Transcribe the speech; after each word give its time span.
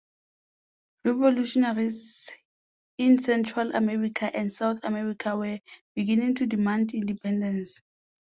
Revolutionaries 1.05 2.27
in 2.97 3.19
Central 3.21 3.75
America 3.75 4.35
and 4.35 4.51
South 4.51 4.79
America 4.81 5.37
were 5.37 5.59
beginning 5.93 6.33
to 6.33 6.47
demand 6.47 6.95
independence. 6.95 7.83